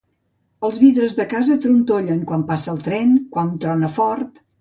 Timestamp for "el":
2.73-2.81